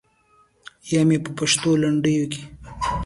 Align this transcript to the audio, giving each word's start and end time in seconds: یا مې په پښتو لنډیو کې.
یا 0.91 1.01
مې 1.07 1.17
په 1.23 1.31
پښتو 1.37 1.69
لنډیو 1.81 2.25
کې. 2.31 2.43